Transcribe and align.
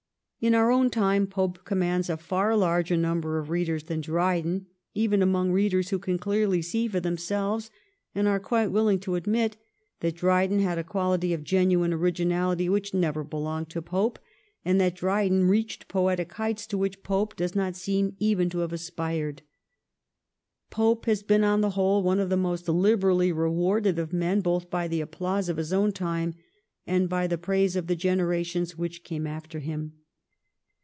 In 0.43 0.55
our 0.55 0.71
own 0.71 0.89
time 0.89 1.27
Pope 1.27 1.63
commands 1.65 2.09
a 2.09 2.17
far 2.17 2.57
larger 2.57 2.97
number 2.97 3.37
of 3.37 3.51
readers 3.51 3.83
than 3.83 4.01
Dryden, 4.01 4.65
even 4.95 5.21
among 5.21 5.51
readers 5.51 5.89
who 5.91 5.99
can 5.99 6.17
clearly 6.17 6.63
see 6.63 6.87
for 6.87 6.99
themselves, 6.99 7.69
and 8.15 8.27
are 8.27 8.39
quite 8.39 8.71
willing 8.71 8.97
to 9.01 9.13
admit, 9.13 9.55
that 9.99 10.15
Dryden 10.15 10.57
had 10.57 10.79
a 10.79 10.83
quality 10.83 11.31
of 11.31 11.43
genuine 11.43 11.93
originality 11.93 12.67
which 12.69 12.91
never 12.91 13.23
belonged 13.23 13.69
to 13.69 13.83
Pope, 13.83 14.17
and 14.65 14.81
that 14.81 14.95
Dryden 14.95 15.43
reached 15.47 15.87
poetic 15.87 16.31
heights 16.33 16.65
to 16.65 16.77
which 16.79 17.03
Pope 17.03 17.35
does 17.35 17.53
not 17.53 17.75
seem 17.75 18.15
even 18.17 18.49
to 18.49 18.59
have 18.61 18.73
aspired. 18.73 19.43
Pope 20.71 21.05
has 21.05 21.21
been 21.21 21.43
on 21.43 21.61
the 21.61 21.69
whole 21.77 22.01
one 22.01 22.19
of 22.19 22.29
the 22.29 22.35
most 22.35 22.67
liberally 22.67 23.31
rewarded 23.31 23.99
of 23.99 24.11
men 24.11 24.39
both 24.41 24.71
by 24.71 24.87
the 24.87 25.01
applause 25.01 25.49
of 25.49 25.57
his 25.57 25.71
own 25.71 25.91
time 25.91 26.33
and 26.87 27.07
by 27.09 27.27
the 27.27 27.37
praise 27.37 27.75
of 27.75 27.85
the 27.85 27.95
generations 27.95 28.75
which 28.75 29.03
came 29.03 29.27
after 29.27 29.59
him. 29.59 29.93